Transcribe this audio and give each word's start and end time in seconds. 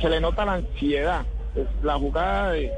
se 0.00 0.08
le 0.08 0.20
nota 0.20 0.44
la 0.44 0.54
ansiedad. 0.54 1.24
La 1.82 1.94
jugada 1.94 2.52
de 2.52 2.72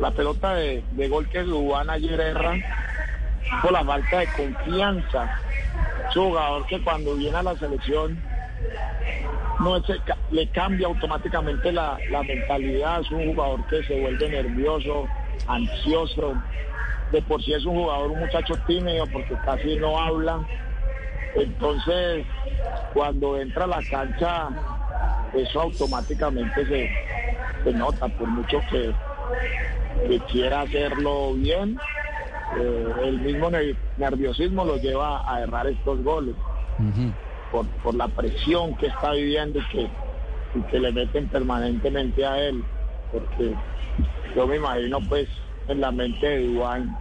la 0.00 0.12
pelota 0.12 0.54
de, 0.54 0.82
gol 1.08 1.28
que 1.28 1.42
Dubán 1.42 1.90
ayer 1.90 2.20
erra 2.20 2.54
por 3.60 3.72
la 3.72 3.84
falta 3.84 4.20
de 4.20 4.26
confianza. 4.28 5.40
Es 6.08 6.16
un 6.16 6.28
jugador 6.28 6.66
que 6.66 6.80
cuando 6.82 7.16
viene 7.16 7.36
a 7.36 7.42
la 7.42 7.56
selección 7.56 8.22
no 9.58 9.82
le 10.30 10.48
cambia 10.50 10.86
automáticamente 10.86 11.72
la 11.72 11.98
mentalidad. 12.26 13.00
Es 13.00 13.10
un 13.10 13.34
jugador 13.34 13.66
que 13.66 13.82
se 13.82 14.00
vuelve 14.00 14.28
nervioso, 14.28 15.08
ansioso. 15.48 16.34
De 17.10 17.20
por 17.22 17.42
sí 17.42 17.52
es 17.52 17.64
un 17.64 17.74
jugador, 17.74 18.12
un 18.12 18.20
muchacho 18.20 18.54
tímido 18.68 19.04
porque 19.12 19.34
casi 19.44 19.74
no 19.74 19.98
habla. 19.98 20.38
Entonces, 21.34 22.24
cuando 22.94 23.36
entra 23.36 23.64
a 23.64 23.68
la 23.68 23.82
cancha 23.90 24.48
eso 25.34 25.60
automáticamente 25.60 26.66
se, 27.64 27.72
nota, 27.72 28.08
por 28.08 28.28
mucho 28.28 28.60
que, 28.70 28.92
quiera 30.30 30.62
hacerlo 30.62 31.34
bien, 31.34 31.78
eh, 32.58 32.86
el 33.04 33.20
mismo 33.20 33.50
nerviosismo 33.96 34.64
lo 34.64 34.76
lleva 34.76 35.30
a 35.30 35.40
errar 35.42 35.66
estos 35.66 36.02
goles. 36.02 36.34
por, 37.52 37.94
la 37.94 38.08
presión 38.08 38.76
que 38.76 38.86
está 38.86 39.12
viviendo 39.12 39.58
y 39.58 39.64
que, 39.68 39.90
que 40.70 40.80
le 40.80 40.92
meten 40.92 41.28
permanentemente 41.28 42.24
a 42.24 42.38
él. 42.38 42.64
Porque 43.12 43.54
yo 44.34 44.46
me 44.46 44.56
imagino 44.56 45.00
pues 45.08 45.28
en 45.68 45.80
la 45.80 45.90
mente 45.90 46.26
de 46.26 46.54
Duan 46.54 46.96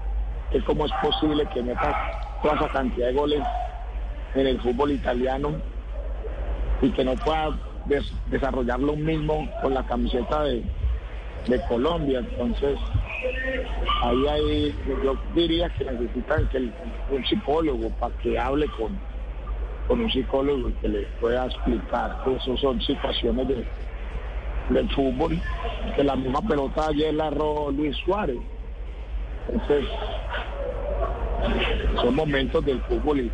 que 0.51 0.61
cómo 0.63 0.85
es 0.85 0.91
posible 1.01 1.47
que 1.53 1.61
meta 1.61 2.39
toda 2.41 2.55
esa 2.55 2.69
cantidad 2.69 3.07
de 3.07 3.13
goles 3.13 3.43
en 4.35 4.47
el 4.47 4.59
fútbol 4.61 4.91
italiano 4.91 5.53
y 6.81 6.89
que 6.91 7.03
no 7.03 7.15
pueda 7.15 7.51
desarrollar 8.27 8.79
lo 8.79 8.95
mismo 8.95 9.49
con 9.61 9.73
la 9.73 9.85
camiseta 9.85 10.43
de, 10.43 10.63
Colombia. 11.67 12.19
Entonces, 12.19 12.77
ahí 14.03 14.27
hay, 14.27 14.75
yo 15.03 15.15
diría 15.33 15.69
que 15.69 15.85
necesitan 15.85 16.47
que 16.49 16.57
un 17.09 17.25
psicólogo 17.25 17.89
para 17.91 18.15
que 18.17 18.37
hable 18.37 18.67
con, 18.77 18.99
con 19.87 20.01
un 20.01 20.11
psicólogo 20.11 20.71
que 20.79 20.89
le 20.89 21.01
pueda 21.19 21.47
explicar 21.47 22.17
eso 22.27 22.55
son 22.57 22.79
situaciones 22.81 23.47
de, 23.47 23.65
del 24.69 24.89
fútbol, 24.91 25.41
que 25.95 26.03
la 26.03 26.15
misma 26.15 26.41
pelota 26.41 26.87
ayer 26.89 27.13
la 27.13 27.27
erró 27.27 27.71
Luis 27.71 27.97
Suárez. 27.97 28.37
Entonces, 29.51 29.85
son 32.01 32.15
momentos 32.15 32.63
del 32.65 32.79
fútbol 32.81 33.21
y 33.21 33.31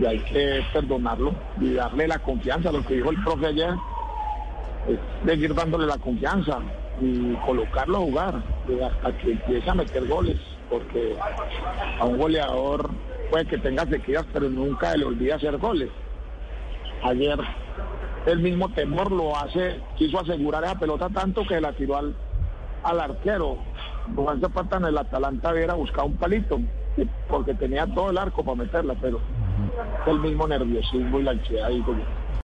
y 0.00 0.06
hay 0.06 0.18
que 0.20 0.64
perdonarlo 0.72 1.34
y 1.60 1.74
darle 1.74 2.08
la 2.08 2.18
confianza. 2.18 2.72
Lo 2.72 2.84
que 2.84 2.94
dijo 2.94 3.10
el 3.10 3.22
profe 3.22 3.46
ayer 3.46 3.74
es 4.88 4.98
seguir 5.26 5.54
dándole 5.54 5.86
la 5.86 5.98
confianza 5.98 6.58
y 7.00 7.34
colocarlo 7.46 7.98
a 7.98 8.00
jugar 8.00 8.42
hasta 8.84 9.18
que 9.18 9.32
empiece 9.32 9.70
a 9.70 9.74
meter 9.74 10.06
goles, 10.06 10.38
porque 10.70 11.16
a 12.00 12.04
un 12.04 12.18
goleador 12.18 12.90
puede 13.30 13.46
que 13.46 13.58
tenga 13.58 13.86
sequías, 13.86 14.24
pero 14.32 14.48
nunca 14.48 14.96
le 14.96 15.04
olvida 15.04 15.36
hacer 15.36 15.58
goles. 15.58 15.90
Ayer 17.02 17.38
el 18.26 18.38
mismo 18.38 18.70
temor 18.70 19.12
lo 19.12 19.36
hace, 19.36 19.80
quiso 19.96 20.20
asegurar 20.20 20.64
esa 20.64 20.78
pelota 20.78 21.08
tanto 21.10 21.46
que 21.46 21.60
la 21.60 21.72
tiró 21.72 21.96
al, 21.96 22.14
al 22.82 23.00
arquero. 23.00 23.58
Juan 24.14 24.40
Zapata 24.40 24.76
en 24.76 24.84
el 24.86 24.98
Atalanta 24.98 25.52
hubiera 25.52 25.74
buscado 25.74 26.06
un 26.06 26.16
palito, 26.16 26.60
porque 27.28 27.54
tenía 27.54 27.86
todo 27.86 28.10
el 28.10 28.18
arco 28.18 28.44
para 28.44 28.56
meterla, 28.56 28.94
pero 29.00 29.20
el 30.06 30.20
mismo 30.20 30.46
nerviosismo 30.46 31.20
y 31.20 31.22
la 31.22 31.30
ansiedad. 31.32 31.70
Y 31.70 31.82